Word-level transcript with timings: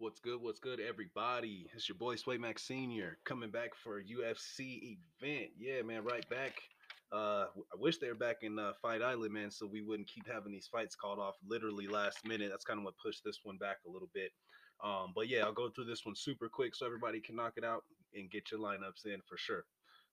What's 0.00 0.20
good? 0.20 0.40
What's 0.40 0.60
good, 0.60 0.78
everybody? 0.78 1.66
It's 1.74 1.88
your 1.88 1.98
boy 1.98 2.14
Sway 2.14 2.38
Max 2.38 2.62
Senior 2.62 3.18
coming 3.24 3.50
back 3.50 3.70
for 3.74 3.98
a 3.98 4.04
UFC 4.04 4.96
event. 5.20 5.50
Yeah, 5.58 5.82
man, 5.82 6.04
right 6.04 6.24
back. 6.30 6.52
Uh, 7.12 7.46
I 7.56 7.76
wish 7.76 7.98
they 7.98 8.06
were 8.06 8.14
back 8.14 8.36
in 8.42 8.60
uh, 8.60 8.74
Fight 8.80 9.02
Island, 9.02 9.34
man, 9.34 9.50
so 9.50 9.66
we 9.66 9.82
wouldn't 9.82 10.06
keep 10.06 10.28
having 10.32 10.52
these 10.52 10.68
fights 10.70 10.94
called 10.94 11.18
off 11.18 11.34
literally 11.44 11.88
last 11.88 12.24
minute. 12.24 12.48
That's 12.48 12.64
kind 12.64 12.78
of 12.78 12.84
what 12.84 12.94
pushed 13.04 13.24
this 13.24 13.40
one 13.42 13.56
back 13.56 13.78
a 13.88 13.90
little 13.90 14.08
bit. 14.14 14.30
Um, 14.84 15.10
but 15.16 15.28
yeah, 15.28 15.40
I'll 15.40 15.52
go 15.52 15.68
through 15.68 15.86
this 15.86 16.06
one 16.06 16.14
super 16.14 16.48
quick 16.48 16.76
so 16.76 16.86
everybody 16.86 17.20
can 17.20 17.34
knock 17.34 17.54
it 17.56 17.64
out 17.64 17.82
and 18.14 18.30
get 18.30 18.52
your 18.52 18.60
lineups 18.60 19.04
in 19.04 19.18
for 19.28 19.36
sure. 19.36 19.64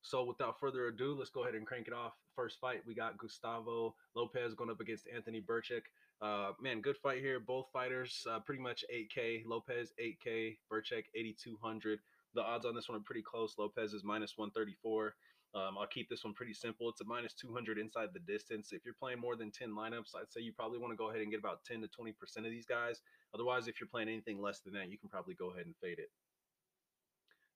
So 0.05 0.23
without 0.23 0.59
further 0.59 0.85
ado, 0.85 1.15
let's 1.17 1.31
go 1.31 1.43
ahead 1.43 1.55
and 1.55 1.65
crank 1.65 1.87
it 1.87 1.93
off. 1.93 2.13
First 2.35 2.59
fight, 2.59 2.83
we 2.85 2.93
got 2.93 3.17
Gustavo 3.17 3.95
Lopez 4.15 4.53
going 4.53 4.69
up 4.69 4.79
against 4.79 5.07
Anthony 5.13 5.41
Birchak. 5.41 5.81
Uh, 6.21 6.51
man, 6.61 6.79
good 6.79 6.95
fight 6.97 7.21
here. 7.21 7.39
Both 7.39 7.69
fighters 7.73 8.23
uh, 8.29 8.39
pretty 8.39 8.61
much 8.61 8.85
8K. 8.93 9.41
Lopez 9.47 9.93
8K, 9.99 10.57
Birchak 10.71 11.05
8,200. 11.15 11.99
The 12.35 12.41
odds 12.41 12.67
on 12.67 12.75
this 12.75 12.87
one 12.87 12.99
are 12.99 13.03
pretty 13.03 13.23
close. 13.23 13.55
Lopez 13.57 13.93
is 13.93 14.03
minus 14.03 14.33
134. 14.37 15.15
Um, 15.55 15.75
I'll 15.79 15.87
keep 15.87 16.07
this 16.07 16.23
one 16.23 16.35
pretty 16.35 16.53
simple. 16.53 16.87
It's 16.87 17.01
a 17.01 17.05
minus 17.05 17.33
200 17.33 17.79
inside 17.79 18.09
the 18.13 18.19
distance. 18.31 18.73
If 18.73 18.85
you're 18.85 18.93
playing 18.93 19.19
more 19.19 19.35
than 19.35 19.49
10 19.49 19.69
lineups, 19.69 20.13
I'd 20.15 20.31
say 20.31 20.41
you 20.41 20.53
probably 20.53 20.77
want 20.77 20.93
to 20.93 20.97
go 20.97 21.09
ahead 21.09 21.21
and 21.21 21.31
get 21.31 21.39
about 21.39 21.63
10 21.65 21.81
to 21.81 21.87
20% 21.87 22.13
of 22.37 22.43
these 22.43 22.67
guys. 22.67 23.01
Otherwise, 23.33 23.67
if 23.67 23.79
you're 23.79 23.89
playing 23.89 24.09
anything 24.09 24.39
less 24.39 24.59
than 24.59 24.73
that, 24.73 24.91
you 24.91 24.99
can 24.99 25.09
probably 25.09 25.33
go 25.33 25.51
ahead 25.51 25.65
and 25.65 25.75
fade 25.81 25.97
it. 25.97 26.11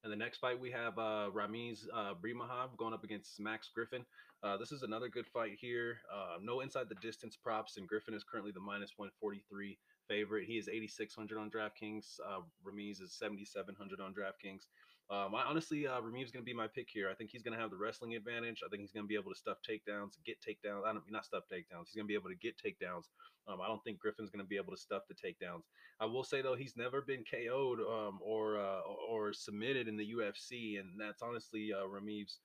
And 0.03 0.11
the 0.11 0.17
next 0.17 0.37
fight 0.37 0.59
we 0.59 0.71
have 0.71 0.97
uh, 0.97 1.29
Ramiz 1.33 1.85
uh, 1.93 2.13
Brihmajov 2.13 2.77
going 2.77 2.93
up 2.93 3.03
against 3.03 3.39
Max 3.39 3.69
Griffin. 3.73 4.05
Uh, 4.41 4.55
this 4.55 4.71
is 4.71 4.83
another 4.83 5.09
good 5.09 5.27
fight 5.27 5.57
here. 5.59 5.97
Uh, 6.13 6.37
no 6.41 6.61
inside 6.61 6.87
the 6.87 6.95
distance 6.95 7.35
props, 7.35 7.75
and 7.75 7.87
Griffin 7.87 8.13
is 8.13 8.23
currently 8.23 8.53
the 8.53 8.61
minus 8.61 8.93
143 8.95 9.77
favorite. 10.09 10.45
He 10.45 10.57
is 10.57 10.67
8,600 10.67 11.37
on 11.37 11.49
DraftKings. 11.49 12.19
Uh, 12.27 12.41
Ramiz 12.67 13.01
is 13.01 13.13
7,700 13.13 14.01
on 14.01 14.13
DraftKings. 14.13 14.63
Um, 15.11 15.33
I 15.33 15.43
honestly, 15.43 15.87
uh, 15.87 16.01
Ramiz 16.01 16.25
is 16.25 16.31
going 16.31 16.43
to 16.43 16.49
be 16.49 16.53
my 16.53 16.67
pick 16.67 16.87
here. 16.91 17.09
I 17.09 17.15
think 17.15 17.31
he's 17.31 17.41
going 17.41 17.55
to 17.55 17.61
have 17.61 17.71
the 17.71 17.77
wrestling 17.77 18.15
advantage. 18.15 18.61
I 18.65 18.69
think 18.69 18.81
he's 18.81 18.91
going 18.91 19.05
to 19.05 19.07
be 19.07 19.15
able 19.15 19.31
to 19.31 19.37
stuff 19.37 19.57
takedowns, 19.67 20.17
get 20.25 20.37
takedowns. 20.41 20.85
I 20.85 20.93
don't 20.93 21.05
mean 21.05 21.13
not 21.13 21.25
stuff 21.25 21.43
takedowns. 21.51 21.87
He's 21.87 21.95
going 21.95 22.05
to 22.05 22.11
be 22.11 22.13
able 22.13 22.29
to 22.29 22.35
get 22.35 22.55
takedowns. 22.57 23.05
Um, 23.47 23.59
I 23.61 23.67
don't 23.67 23.83
think 23.83 23.99
Griffin's 23.99 24.29
going 24.29 24.43
to 24.43 24.47
be 24.47 24.57
able 24.57 24.71
to 24.71 24.77
stuff 24.77 25.03
the 25.09 25.15
takedowns. 25.15 25.63
I 25.99 26.05
will 26.05 26.23
say 26.23 26.43
though, 26.43 26.55
he's 26.55 26.77
never 26.77 27.01
been 27.01 27.23
KO'd 27.23 27.79
um, 27.79 28.19
or 28.21 28.59
uh, 28.59 28.81
or 29.09 29.33
submitted 29.33 29.87
in 29.87 29.97
the 29.97 30.13
UFC, 30.13 30.79
and 30.79 30.89
that's 30.99 31.23
honestly 31.23 31.71
uh, 31.73 31.87
Ramiz' 31.87 32.37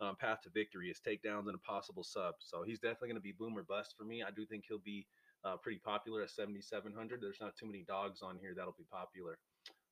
um, 0.00 0.14
path 0.16 0.42
to 0.42 0.50
victory 0.50 0.90
is 0.90 1.00
takedowns 1.00 1.46
and 1.46 1.56
a 1.56 1.58
possible 1.58 2.04
sub. 2.04 2.34
So 2.38 2.62
he's 2.62 2.78
definitely 2.78 3.08
going 3.08 3.16
to 3.16 3.22
be 3.22 3.32
boom 3.32 3.58
or 3.58 3.64
bust 3.64 3.94
for 3.98 4.04
me. 4.04 4.22
I 4.22 4.30
do 4.30 4.46
think 4.46 4.64
he'll 4.68 4.78
be 4.78 5.06
uh, 5.44 5.56
pretty 5.56 5.80
popular 5.84 6.22
at 6.22 6.30
7,700. 6.30 7.20
There's 7.20 7.40
not 7.40 7.56
too 7.56 7.66
many 7.66 7.84
dogs 7.86 8.22
on 8.22 8.38
here 8.40 8.54
that'll 8.56 8.76
be 8.78 8.86
popular 8.90 9.38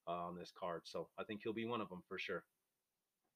uh, 0.06 0.26
on 0.26 0.36
this 0.36 0.52
card. 0.58 0.82
So 0.84 1.08
I 1.18 1.24
think 1.24 1.40
he'll 1.42 1.52
be 1.52 1.66
one 1.66 1.80
of 1.80 1.88
them 1.88 2.02
for 2.08 2.18
sure. 2.18 2.44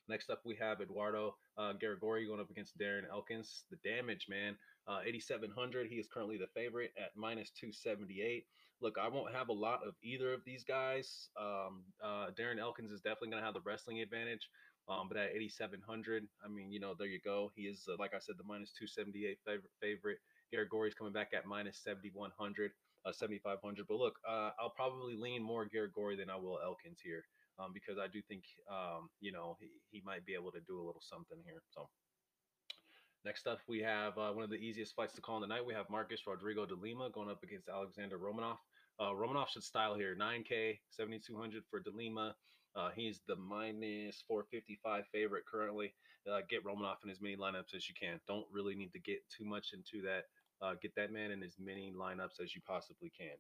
Next 0.09 0.29
up, 0.29 0.41
we 0.45 0.55
have 0.61 0.81
Eduardo 0.81 1.35
uh, 1.57 1.73
Garagorri 1.83 2.27
going 2.27 2.41
up 2.41 2.51
against 2.51 2.79
Darren 2.79 3.09
Elkins. 3.11 3.65
The 3.71 3.79
damage, 3.89 4.27
man, 4.29 4.57
uh, 4.87 5.01
8,700. 5.05 5.87
He 5.89 5.97
is 5.97 6.07
currently 6.13 6.37
the 6.37 6.49
favorite 6.55 6.93
at 6.99 7.17
minus 7.17 7.51
278. 7.59 8.45
Look, 8.83 8.97
I 9.01 9.09
won't 9.09 9.35
have 9.35 9.49
a 9.49 9.53
lot 9.53 9.81
of 9.87 9.95
either 10.03 10.35
of 10.35 10.45
these 10.45 10.63
guys. 10.63 11.29
Um, 11.41 11.85
uh, 12.05 12.27
Darren 12.39 12.61
Elkins 12.61 12.93
is 12.93 13.01
definitely 13.01 13.31
going 13.31 13.41
to 13.41 13.47
have 13.47 13.55
the 13.55 13.63
wrestling 13.65 14.01
advantage. 14.01 14.47
Um, 14.89 15.09
but 15.09 15.17
at 15.17 15.31
8,700, 15.35 16.29
I 16.45 16.49
mean, 16.49 16.71
you 16.71 16.79
know, 16.79 16.95
there 16.99 17.09
you 17.09 17.21
go. 17.25 17.51
He 17.57 17.63
is, 17.63 17.89
uh, 17.89 17.97
like 17.99 18.13
I 18.15 18.19
said, 18.19 18.37
the 18.37 18.45
minus 18.45 18.73
278 18.77 19.39
favorite. 19.45 19.71
favorite. 19.81 20.19
Is 20.87 20.95
coming 20.95 21.13
back 21.13 21.31
at 21.35 21.47
minus 21.47 21.83
7,100, 21.83 22.71
uh, 23.05 23.13
7,500. 23.13 23.87
But 23.89 23.99
look, 23.99 24.15
uh, 24.29 24.51
I'll 24.61 24.71
probably 24.77 25.17
lean 25.17 25.43
more 25.43 25.67
Garagorri 25.67 26.17
than 26.17 26.31
I 26.31 26.37
will 26.37 26.61
Elkins 26.63 27.01
here 27.03 27.25
um, 27.59 27.73
because 27.73 27.99
I 27.99 28.07
do 28.07 28.23
think, 28.23 28.45
um, 28.71 29.09
you 29.21 29.33
know, 29.33 29.57
he, 29.61 29.67
he 29.91 30.03
might 30.05 30.25
be 30.27 30.35
able 30.35 30.53
to 30.53 30.61
do 30.69 30.77
a 30.77 30.85
little 30.85 31.03
something 31.03 31.39
here. 31.45 31.63
So 31.71 31.89
next 33.25 33.47
up, 33.47 33.59
we 33.69 33.81
have 33.81 34.17
uh, 34.19 34.31
one 34.31 34.45
of 34.45 34.51
the 34.51 34.57
easiest 34.57 34.95
fights 34.95 35.15
to 35.15 35.21
call 35.21 35.43
in 35.43 35.43
the 35.43 35.53
night. 35.53 35.67
We 35.67 35.75
have 35.75 35.91
Marcos 35.91 36.23
Rodrigo 36.27 36.67
de 36.67 36.75
Lima 36.75 37.11
going 37.11 37.31
up 37.31 37.43
against 37.43 37.69
Alexander 37.69 38.19
Romanov. 38.19 38.59
Uh, 39.01 39.11
Romanov 39.11 39.49
should 39.49 39.65
style 39.65 39.95
here 39.95 40.17
9K, 40.17 40.79
7,200 40.91 41.65
for 41.69 41.81
de 41.81 41.91
Lima. 41.91 42.35
Uh, 42.77 42.91
he's 42.95 43.21
the 43.29 43.37
minus 43.37 44.23
455 44.27 45.05
favorite 45.13 45.45
currently. 45.51 45.95
Uh, 46.31 46.41
get 46.49 46.65
Romanov 46.65 46.97
in 47.05 47.11
as 47.11 47.21
many 47.21 47.37
lineups 47.37 47.75
as 47.75 47.89
you 47.89 47.95
can. 48.01 48.19
Don't 48.27 48.47
really 48.51 48.75
need 48.75 48.93
to 48.93 48.99
get 48.99 49.23
too 49.29 49.45
much 49.45 49.73
into 49.73 50.05
that. 50.07 50.25
Uh, 50.63 50.75
get 50.81 50.95
that 50.97 51.13
man 51.13 51.31
in 51.31 51.43
as 51.43 51.57
many 51.59 51.93
lineups 51.97 52.41
as 52.43 52.55
you 52.55 52.63
possibly 52.67 53.13
can. 53.17 53.37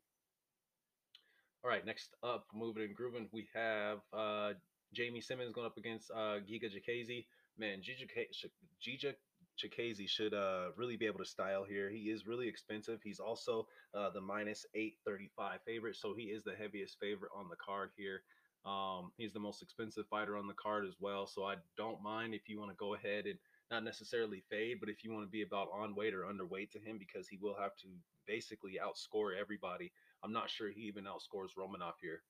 All 1.65 1.71
right, 1.71 1.87
next 1.87 2.11
up, 2.22 2.47
moving 2.55 2.84
and 2.84 2.95
grooving, 2.95 3.28
we 3.33 3.49
have 3.55 4.00
uh, 4.12 4.53
Jamey 4.95 5.25
Simmons 5.25 5.53
going 5.53 5.66
up 5.66 5.78
against 5.78 6.11
uh, 6.11 6.39
Giga 6.47 6.71
Chikadze. 6.71 7.25
Man, 7.56 7.81
Giga 7.81 9.15
Chikadze 9.59 10.09
should 10.09 10.34
uh, 10.34 10.69
really 10.77 10.97
be 10.97 11.06
able 11.06 11.21
to 11.21 11.25
style 11.25 11.65
here. 11.65 11.89
He 11.89 12.11
is 12.11 12.27
really 12.27 12.49
expensive. 12.49 13.01
He's 13.03 13.21
also 13.21 13.66
uh, 13.95 14.11
the 14.11 14.21
minus 14.21 14.66
835 14.75 15.61
favorite, 15.66 15.97
so 15.97 16.15
he 16.15 16.25
is 16.25 16.45
the 16.45 16.55
heaviest 16.55 16.99
favorite 17.01 17.31
on 17.34 17.49
the 17.49 17.56
card 17.56 17.91
here. 17.97 18.22
Um, 18.65 19.13
he's 19.19 19.33
the 19.33 19.41
most 19.41 19.63
expensive 19.63 20.07
fighter 20.09 20.37
on 20.37 20.47
the 20.47 20.55
card 20.55 20.87
as 20.87 20.95
well, 20.99 21.27
so 21.27 21.45
I 21.45 21.57
don't 21.77 22.03
mind 22.03 22.35
if 22.35 22.49
you 22.49 22.59
want 22.59 22.71
to 22.71 22.77
go 22.77 22.95
ahead 22.95 23.27
and 23.27 23.39
not 23.71 23.85
necessarily 23.85 24.43
fade, 24.51 24.79
but 24.81 24.89
if 24.89 25.05
you 25.05 25.13
want 25.13 25.25
to 25.25 25.31
be 25.31 25.43
about 25.43 25.69
on 25.73 25.95
weight 25.95 26.15
or 26.15 26.23
underweight 26.23 26.71
to 26.73 26.79
him, 26.79 26.99
because 26.99 27.29
he 27.29 27.39
will 27.41 27.57
have 27.61 27.77
to 27.77 27.89
basically 28.27 28.79
outscore 28.83 29.39
everybody 29.39 29.93
I'm 30.25 30.33
not 30.33 30.51
sure 30.51 30.71
he 30.71 30.83
even 30.83 31.05
outscores 31.05 31.51
Romanov 31.59 31.95
here. 32.01 32.23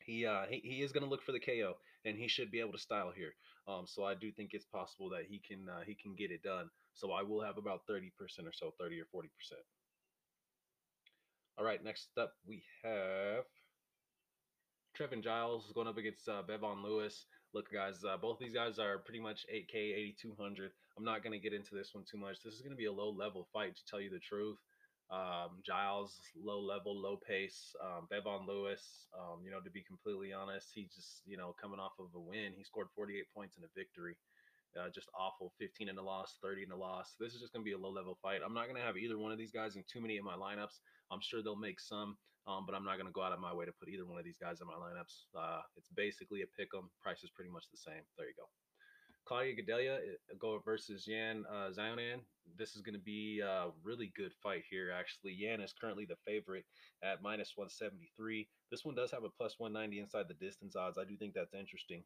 He 0.00 0.24
uh 0.24 0.46
he, 0.48 0.60
he 0.64 0.82
is 0.82 0.92
going 0.92 1.04
to 1.04 1.10
look 1.10 1.22
for 1.22 1.32
the 1.32 1.40
KO 1.40 1.74
and 2.06 2.16
he 2.16 2.28
should 2.28 2.50
be 2.50 2.60
able 2.60 2.72
to 2.72 2.78
style 2.78 3.12
here. 3.14 3.34
Um 3.68 3.84
so 3.86 4.04
I 4.04 4.14
do 4.14 4.32
think 4.32 4.54
it's 4.54 4.64
possible 4.64 5.10
that 5.10 5.26
he 5.28 5.38
can 5.38 5.68
uh, 5.68 5.82
he 5.86 5.94
can 5.94 6.14
get 6.14 6.30
it 6.30 6.42
done. 6.42 6.70
So 6.94 7.12
I 7.12 7.22
will 7.22 7.42
have 7.42 7.58
about 7.58 7.82
30% 7.88 8.10
or 8.44 8.52
so, 8.52 8.72
30 8.80 9.00
or 9.00 9.04
40%. 9.04 9.26
All 11.58 11.64
right, 11.64 11.84
next 11.84 12.08
up 12.16 12.32
we 12.46 12.62
have 12.82 13.44
Trevin 15.00 15.24
Giles 15.24 15.64
is 15.64 15.72
going 15.72 15.88
up 15.88 15.96
against 15.96 16.28
uh, 16.28 16.42
Bevon 16.46 16.84
Lewis. 16.84 17.24
Look, 17.54 17.72
guys, 17.72 18.04
uh, 18.04 18.18
both 18.18 18.38
these 18.38 18.52
guys 18.52 18.78
are 18.78 18.98
pretty 18.98 19.20
much 19.20 19.46
8K, 19.48 19.96
8,200. 20.28 20.72
I'm 20.98 21.04
not 21.04 21.24
going 21.24 21.32
to 21.32 21.40
get 21.40 21.56
into 21.56 21.74
this 21.74 21.94
one 21.94 22.04
too 22.04 22.18
much. 22.18 22.36
This 22.44 22.52
is 22.52 22.60
going 22.60 22.76
to 22.76 22.76
be 22.76 22.84
a 22.84 22.92
low 22.92 23.08
level 23.08 23.48
fight, 23.50 23.74
to 23.76 23.82
tell 23.88 23.98
you 23.98 24.10
the 24.10 24.20
truth. 24.20 24.58
Um, 25.10 25.64
Giles, 25.64 26.20
low 26.36 26.60
level, 26.60 26.92
low 26.94 27.16
pace. 27.16 27.72
Um, 27.80 28.08
Bevon 28.12 28.46
Lewis, 28.46 29.08
um, 29.16 29.40
you 29.42 29.50
know, 29.50 29.60
to 29.64 29.70
be 29.70 29.80
completely 29.80 30.34
honest, 30.34 30.68
he's 30.74 30.92
just, 30.92 31.24
you 31.24 31.38
know, 31.38 31.56
coming 31.56 31.80
off 31.80 31.96
of 31.98 32.12
a 32.14 32.20
win. 32.20 32.52
He 32.54 32.62
scored 32.62 32.88
48 32.94 33.24
points 33.34 33.56
in 33.56 33.64
a 33.64 33.72
victory. 33.74 34.16
Uh, 34.78 34.88
just 34.88 35.08
awful. 35.18 35.52
15 35.58 35.88
in 35.88 35.96
the 35.96 36.02
loss, 36.02 36.38
30 36.42 36.62
in 36.64 36.68
the 36.68 36.76
loss. 36.76 37.14
This 37.18 37.34
is 37.34 37.40
just 37.40 37.52
going 37.52 37.64
to 37.64 37.68
be 37.68 37.74
a 37.74 37.78
low 37.78 37.90
level 37.90 38.18
fight. 38.22 38.40
I'm 38.44 38.54
not 38.54 38.64
going 38.64 38.76
to 38.76 38.86
have 38.86 38.96
either 38.96 39.18
one 39.18 39.32
of 39.32 39.38
these 39.38 39.50
guys 39.52 39.76
in 39.76 39.84
too 39.90 40.00
many 40.00 40.16
of 40.16 40.24
my 40.24 40.34
lineups. 40.34 40.78
I'm 41.10 41.20
sure 41.20 41.42
they'll 41.42 41.56
make 41.56 41.80
some, 41.80 42.16
um, 42.46 42.64
but 42.66 42.74
I'm 42.74 42.84
not 42.84 42.96
going 42.96 43.06
to 43.06 43.12
go 43.12 43.22
out 43.22 43.32
of 43.32 43.40
my 43.40 43.52
way 43.52 43.64
to 43.64 43.72
put 43.72 43.88
either 43.88 44.06
one 44.06 44.18
of 44.18 44.24
these 44.24 44.38
guys 44.40 44.60
in 44.60 44.66
my 44.66 44.78
lineups. 44.78 45.26
Uh, 45.36 45.62
it's 45.76 45.90
basically 45.96 46.42
a 46.42 46.50
pick 46.56 46.68
'em. 46.74 46.90
Price 47.02 47.22
is 47.22 47.30
pretty 47.30 47.50
much 47.50 47.64
the 47.70 47.78
same. 47.78 48.02
There 48.16 48.26
you 48.26 48.34
go. 48.36 48.46
Claudia 49.26 49.54
Gadelha 49.54 49.96
uh, 49.96 50.34
go 50.38 50.60
versus 50.64 51.06
Yan 51.06 51.44
uh, 51.50 51.70
Xiaonan. 51.70 52.20
This 52.58 52.74
is 52.74 52.82
going 52.82 52.94
to 52.94 53.04
be 53.04 53.40
a 53.40 53.70
really 53.84 54.12
good 54.16 54.32
fight 54.42 54.64
here, 54.68 54.90
actually. 54.90 55.34
Yan 55.34 55.60
is 55.60 55.72
currently 55.72 56.04
the 56.04 56.16
favorite 56.26 56.64
at 57.04 57.22
minus 57.22 57.52
173. 57.54 58.48
This 58.70 58.84
one 58.84 58.94
does 58.94 59.10
have 59.12 59.24
a 59.24 59.30
plus 59.30 59.54
190 59.58 60.00
inside 60.00 60.26
the 60.26 60.34
distance 60.34 60.74
odds. 60.74 60.98
I 60.98 61.04
do 61.04 61.16
think 61.16 61.34
that's 61.34 61.54
interesting. 61.54 62.02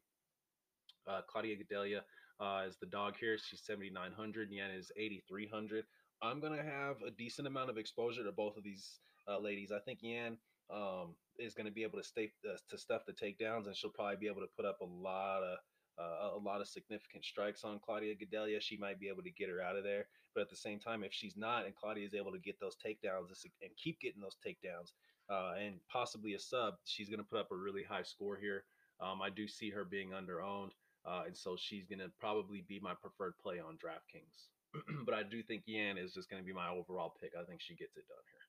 Uh, 1.07 1.21
Claudia 1.27 1.55
Gadelha 1.55 2.01
uh, 2.39 2.67
is 2.67 2.77
the 2.77 2.85
dog 2.87 3.15
here. 3.19 3.37
She's 3.37 3.61
7,900. 3.65 4.51
Yan 4.51 4.71
is 4.71 4.91
8,300. 4.97 5.85
I'm 6.21 6.39
going 6.39 6.55
to 6.55 6.63
have 6.63 6.97
a 7.05 7.11
decent 7.11 7.47
amount 7.47 7.69
of 7.69 7.77
exposure 7.77 8.23
to 8.23 8.31
both 8.31 8.57
of 8.57 8.63
these 8.63 8.99
uh, 9.27 9.39
ladies. 9.39 9.71
I 9.71 9.79
think 9.79 9.99
Yan 10.01 10.37
um, 10.73 11.15
is 11.37 11.53
going 11.53 11.65
to 11.65 11.71
be 11.71 11.83
able 11.83 11.99
to 11.99 12.03
stay 12.03 12.31
uh, 12.49 12.57
to 12.69 12.77
stuff 12.77 13.03
the 13.05 13.13
takedowns, 13.13 13.67
and 13.67 13.75
she'll 13.75 13.91
probably 13.91 14.17
be 14.17 14.27
able 14.27 14.41
to 14.41 14.49
put 14.55 14.65
up 14.65 14.79
a 14.81 14.85
lot 14.85 15.43
of 15.43 15.57
uh, 15.97 16.35
a 16.35 16.39
lot 16.39 16.61
of 16.61 16.67
significant 16.67 17.23
strikes 17.23 17.63
on 17.63 17.79
Claudia 17.79 18.15
Gadelha, 18.15 18.61
she 18.61 18.77
might 18.77 18.99
be 18.99 19.07
able 19.07 19.23
to 19.23 19.31
get 19.31 19.49
her 19.49 19.61
out 19.61 19.77
of 19.77 19.83
there. 19.83 20.07
But 20.33 20.41
at 20.41 20.49
the 20.49 20.55
same 20.55 20.79
time, 20.79 21.03
if 21.03 21.13
she's 21.13 21.37
not 21.37 21.65
and 21.65 21.75
Claudia 21.75 22.05
is 22.05 22.13
able 22.13 22.33
to 22.33 22.39
get 22.39 22.59
those 22.59 22.75
takedowns 22.85 23.29
and 23.61 23.71
keep 23.81 23.99
getting 24.01 24.21
those 24.21 24.35
takedowns 24.45 24.91
uh, 25.29 25.53
and 25.57 25.75
possibly 25.89 26.33
a 26.33 26.39
sub, 26.39 26.73
she's 26.83 27.07
going 27.07 27.19
to 27.19 27.25
put 27.25 27.39
up 27.39 27.51
a 27.51 27.55
really 27.55 27.83
high 27.83 28.03
score 28.03 28.37
here. 28.37 28.65
Um, 28.99 29.21
I 29.21 29.29
do 29.29 29.47
see 29.47 29.69
her 29.69 29.85
being 29.85 30.13
under 30.13 30.41
owned. 30.41 30.73
Uh, 31.05 31.23
and 31.27 31.37
so 31.37 31.55
she's 31.57 31.85
going 31.85 31.99
to 31.99 32.09
probably 32.19 32.63
be 32.67 32.79
my 32.79 32.93
preferred 32.99 33.37
play 33.41 33.59
on 33.59 33.77
DraftKings. 33.77 34.49
but 35.05 35.13
I 35.13 35.23
do 35.23 35.43
think 35.43 35.63
Yan 35.65 35.97
is 35.97 36.13
just 36.13 36.29
going 36.29 36.41
to 36.41 36.45
be 36.45 36.53
my 36.53 36.69
overall 36.69 37.13
pick. 37.21 37.33
I 37.39 37.45
think 37.45 37.61
she 37.61 37.75
gets 37.75 37.95
it 37.95 38.07
done 38.07 38.25
here. 38.31 38.45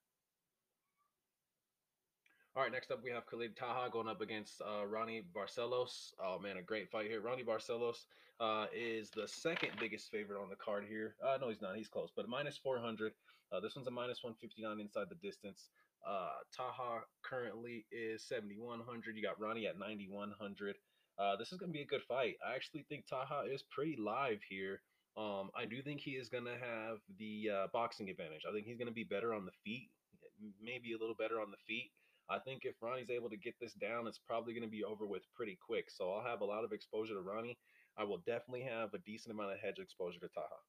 All 2.56 2.62
right, 2.62 2.72
next 2.72 2.90
up 2.90 3.04
we 3.04 3.10
have 3.10 3.26
Khalid 3.26 3.54
Taha 3.54 3.90
going 3.90 4.08
up 4.08 4.22
against 4.22 4.62
uh, 4.62 4.86
Ronnie 4.86 5.26
Barcelos. 5.36 6.14
Oh 6.18 6.38
man, 6.38 6.56
a 6.56 6.62
great 6.62 6.90
fight 6.90 7.06
here. 7.06 7.20
Ronnie 7.20 7.44
Barcelos 7.44 8.06
uh, 8.40 8.64
is 8.74 9.10
the 9.10 9.28
second 9.28 9.72
biggest 9.78 10.10
favorite 10.10 10.40
on 10.40 10.48
the 10.48 10.56
card 10.56 10.86
here. 10.88 11.16
Uh, 11.22 11.36
no, 11.38 11.50
he's 11.50 11.60
not. 11.60 11.76
He's 11.76 11.88
close, 11.88 12.08
but 12.16 12.30
minus 12.30 12.56
400. 12.56 13.12
Uh, 13.52 13.60
this 13.60 13.76
one's 13.76 13.88
a 13.88 13.90
minus 13.90 14.24
159 14.24 14.80
inside 14.80 15.08
the 15.10 15.16
distance. 15.16 15.68
Uh, 16.06 16.30
Taha 16.56 17.00
currently 17.22 17.84
is 17.92 18.22
7,100. 18.26 19.16
You 19.16 19.22
got 19.22 19.40
Ronnie 19.40 19.66
at 19.66 19.78
9,100. 19.78 20.76
Uh, 21.18 21.36
this 21.36 21.52
is 21.52 21.58
going 21.58 21.72
to 21.72 21.76
be 21.76 21.82
a 21.82 21.86
good 21.86 22.02
fight. 22.06 22.36
I 22.46 22.54
actually 22.54 22.84
think 22.88 23.06
Taha 23.08 23.44
is 23.50 23.64
pretty 23.70 23.96
live 23.96 24.40
here. 24.48 24.82
Um, 25.16 25.50
I 25.56 25.64
do 25.64 25.80
think 25.80 26.00
he 26.00 26.12
is 26.12 26.28
going 26.28 26.44
to 26.44 26.58
have 26.60 26.98
the 27.18 27.50
uh, 27.50 27.66
boxing 27.72 28.10
advantage. 28.10 28.42
I 28.48 28.52
think 28.52 28.66
he's 28.66 28.76
going 28.76 28.88
to 28.88 28.94
be 28.94 29.04
better 29.04 29.32
on 29.32 29.46
the 29.46 29.56
feet, 29.64 29.88
maybe 30.60 30.92
a 30.92 30.98
little 30.98 31.16
better 31.18 31.40
on 31.40 31.50
the 31.50 31.56
feet. 31.66 31.90
I 32.28 32.38
think 32.38 32.62
if 32.64 32.74
Ronnie's 32.82 33.08
able 33.08 33.30
to 33.30 33.36
get 33.36 33.54
this 33.60 33.72
down, 33.72 34.06
it's 34.06 34.18
probably 34.18 34.52
going 34.52 34.66
to 34.66 34.70
be 34.70 34.84
over 34.84 35.06
with 35.06 35.22
pretty 35.34 35.56
quick. 35.64 35.86
So 35.88 36.12
I'll 36.12 36.24
have 36.24 36.42
a 36.42 36.44
lot 36.44 36.64
of 36.64 36.72
exposure 36.72 37.14
to 37.14 37.20
Ronnie. 37.20 37.56
I 37.96 38.04
will 38.04 38.18
definitely 38.26 38.62
have 38.62 38.92
a 38.92 38.98
decent 38.98 39.32
amount 39.32 39.52
of 39.52 39.58
hedge 39.58 39.78
exposure 39.78 40.20
to 40.20 40.28
Taha. 40.28 40.60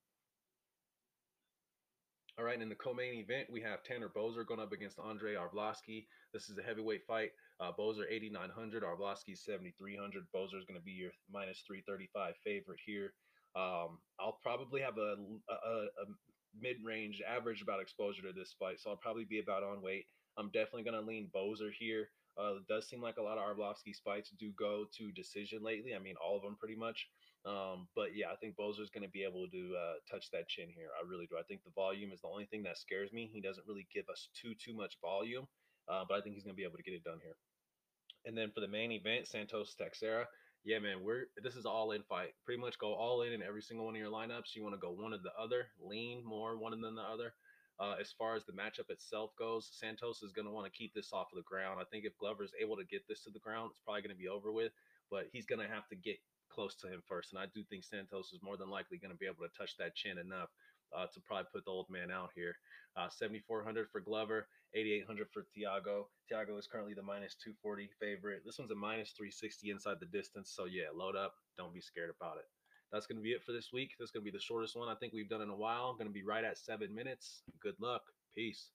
All 2.39 2.45
right, 2.45 2.61
in 2.61 2.69
the 2.69 2.75
co-main 2.75 3.15
event, 3.15 3.47
we 3.49 3.61
have 3.61 3.81
Tanner 3.81 4.11
Boser 4.15 4.45
going 4.45 4.59
up 4.59 4.71
against 4.71 4.99
Andrei 4.99 5.33
Arlovski. 5.33 6.05
This 6.33 6.49
is 6.49 6.57
a 6.59 6.61
heavyweight 6.61 7.03
fight. 7.07 7.31
Uh, 7.59 7.71
Boser 7.71 8.03
8,900, 8.07 8.83
Arlovski 8.83 9.35
7,300. 9.35 10.23
Boser 10.35 10.59
is 10.59 10.65
going 10.65 10.79
to 10.79 10.85
be 10.85 10.91
your 10.91 11.09
minus 11.33 11.63
335 11.65 12.35
favorite 12.43 12.79
here. 12.85 13.13
Um, 13.55 13.97
I'll 14.19 14.37
probably 14.43 14.81
have 14.81 14.99
a, 14.99 15.15
a, 15.49 15.55
a 15.55 16.05
mid-range 16.61 17.23
average 17.27 17.63
about 17.63 17.81
exposure 17.81 18.21
to 18.21 18.33
this 18.33 18.53
fight, 18.59 18.79
so 18.79 18.91
I'll 18.91 18.97
probably 18.97 19.25
be 19.25 19.39
about 19.39 19.63
on 19.63 19.81
weight. 19.81 20.05
I'm 20.37 20.51
definitely 20.51 20.83
going 20.83 21.01
to 21.01 21.09
lean 21.09 21.31
Boser 21.35 21.71
here. 21.73 22.09
Uh, 22.39 22.57
it 22.57 22.67
does 22.69 22.87
seem 22.87 23.01
like 23.01 23.17
a 23.17 23.23
lot 23.23 23.39
of 23.39 23.57
Arlovski's 23.57 23.99
fights 24.05 24.29
do 24.37 24.51
go 24.59 24.85
to 24.95 25.11
decision 25.11 25.63
lately. 25.63 25.95
I 25.95 25.99
mean, 25.99 26.13
all 26.23 26.37
of 26.37 26.43
them 26.43 26.55
pretty 26.59 26.75
much. 26.75 27.07
Um, 27.47 27.87
but 27.95 28.11
yeah, 28.13 28.27
I 28.27 28.35
think 28.35 28.57
Boser's 28.57 28.89
going 28.89 29.07
to 29.07 29.09
be 29.09 29.23
able 29.23 29.47
to 29.47 29.75
uh, 29.75 29.93
touch 30.11 30.29
that 30.31 30.49
chin 30.49 30.67
here. 30.67 30.89
I 30.91 31.07
really 31.07 31.27
do. 31.27 31.37
I 31.39 31.47
think 31.47 31.63
the 31.63 31.71
volume 31.71 32.11
is 32.11 32.19
the 32.19 32.27
only 32.27 32.45
thing 32.45 32.63
that 32.63 32.77
scares 32.77 33.13
me. 33.13 33.29
He 33.31 33.39
doesn't 33.39 33.65
really 33.65 33.87
give 33.93 34.09
us 34.09 34.27
too 34.35 34.53
too 34.53 34.75
much 34.75 34.97
volume, 35.01 35.47
uh, 35.87 36.03
but 36.07 36.19
I 36.19 36.21
think 36.21 36.35
he's 36.35 36.43
going 36.43 36.55
to 36.55 36.59
be 36.59 36.67
able 36.67 36.75
to 36.75 36.83
get 36.83 36.93
it 36.93 37.05
done 37.05 37.19
here. 37.23 37.37
And 38.25 38.37
then 38.37 38.51
for 38.51 38.59
the 38.59 38.67
main 38.67 38.91
event, 38.91 39.27
Santos 39.27 39.75
Teixeira. 39.75 40.27
Yeah, 40.65 40.79
man, 40.79 41.01
we're 41.01 41.31
this 41.41 41.55
is 41.55 41.65
all 41.65 41.91
in 41.91 42.03
fight. 42.03 42.35
Pretty 42.43 42.59
much 42.59 42.77
go 42.77 42.93
all 42.93 43.21
in 43.21 43.31
in 43.31 43.41
every 43.41 43.61
single 43.61 43.85
one 43.85 43.95
of 43.95 44.01
your 44.01 44.11
lineups. 44.11 44.53
You 44.53 44.63
want 44.63 44.75
to 44.75 44.81
go 44.81 44.91
one 44.91 45.13
or 45.13 45.17
the 45.17 45.31
other, 45.41 45.67
lean 45.79 46.25
more 46.25 46.57
one 46.57 46.81
than 46.81 46.95
the 46.95 47.07
other. 47.07 47.33
Uh, 47.79 47.95
as 48.01 48.11
far 48.11 48.35
as 48.35 48.43
the 48.43 48.51
matchup 48.51 48.89
itself 48.89 49.31
goes, 49.37 49.69
Santos 49.71 50.23
is 50.23 50.33
going 50.33 50.47
to 50.47 50.51
want 50.51 50.65
to 50.65 50.77
keep 50.77 50.93
this 50.93 51.13
off 51.13 51.27
of 51.31 51.37
the 51.37 51.43
ground. 51.43 51.79
I 51.79 51.85
think 51.85 52.03
if 52.03 52.17
Glover 52.17 52.43
is 52.43 52.51
able 52.59 52.75
to 52.75 52.83
get 52.83 53.07
this 53.07 53.23
to 53.23 53.29
the 53.29 53.39
ground, 53.39 53.69
it's 53.71 53.79
probably 53.85 54.01
going 54.01 54.15
to 54.15 54.19
be 54.19 54.27
over 54.27 54.51
with. 54.51 54.73
But 55.11 55.27
he's 55.31 55.45
going 55.45 55.61
to 55.61 55.73
have 55.73 55.87
to 55.89 55.95
get 55.95 56.17
close 56.49 56.75
to 56.75 56.87
him 56.87 57.01
first, 57.07 57.33
and 57.33 57.39
I 57.39 57.45
do 57.53 57.63
think 57.63 57.83
Santos 57.83 58.33
is 58.33 58.41
more 58.41 58.57
than 58.57 58.69
likely 58.69 58.97
going 58.97 59.11
to 59.11 59.17
be 59.17 59.25
able 59.25 59.47
to 59.47 59.57
touch 59.57 59.77
that 59.77 59.95
chin 59.95 60.17
enough 60.17 60.49
uh, 60.95 61.05
to 61.13 61.19
probably 61.21 61.47
put 61.53 61.65
the 61.65 61.71
old 61.71 61.89
man 61.89 62.11
out 62.11 62.31
here. 62.35 62.55
Uh, 62.95 63.09
7,400 63.09 63.89
for 63.91 64.01
Glover, 64.01 64.47
8,800 64.73 65.27
for 65.31 65.45
Thiago. 65.53 66.05
Thiago 66.31 66.57
is 66.57 66.67
currently 66.67 66.93
the 66.93 67.03
minus 67.03 67.35
240 67.43 67.89
favorite. 67.99 68.41
This 68.45 68.57
one's 68.57 68.71
a 68.71 68.75
minus 68.75 69.11
360 69.11 69.69
inside 69.69 69.97
the 69.99 70.07
distance. 70.07 70.51
So 70.55 70.65
yeah, 70.65 70.89
load 70.95 71.15
up. 71.15 71.33
Don't 71.57 71.73
be 71.73 71.81
scared 71.81 72.09
about 72.09 72.37
it 72.37 72.45
that's 72.91 73.05
going 73.05 73.17
to 73.17 73.23
be 73.23 73.31
it 73.31 73.43
for 73.43 73.51
this 73.51 73.71
week. 73.73 73.91
That's 73.99 74.11
going 74.11 74.23
to 74.23 74.31
be 74.31 74.35
the 74.35 74.41
shortest 74.41 74.75
one 74.75 74.89
I 74.89 74.95
think 74.95 75.13
we've 75.13 75.29
done 75.29 75.41
in 75.41 75.49
a 75.49 75.55
while. 75.55 75.93
Going 75.93 76.07
to 76.07 76.13
be 76.13 76.23
right 76.23 76.43
at 76.43 76.57
seven 76.57 76.93
minutes. 76.93 77.41
Good 77.61 77.75
luck. 77.79 78.03
Peace. 78.35 78.69